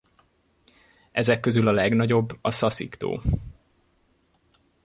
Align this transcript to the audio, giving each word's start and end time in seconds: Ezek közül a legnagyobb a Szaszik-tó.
Ezek 1.11 1.39
közül 1.39 1.67
a 1.67 1.71
legnagyobb 1.71 2.37
a 2.41 2.51
Szaszik-tó. 2.51 3.21